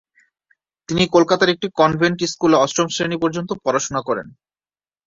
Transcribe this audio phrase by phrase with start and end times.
[0.89, 4.27] তিনি কলকাতার একটি কনভেন্ট স্কুলে অষ্টম শ্রেণী পর্যন্ত পড়াশোনা করেন।